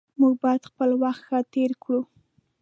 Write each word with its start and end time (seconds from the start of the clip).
موږ 0.19 0.33
باید 0.43 0.63
خپل 0.69 0.89
وخت 1.03 1.21
ښه 1.27 1.39
تیر 1.53 1.71
کړو 1.83 2.01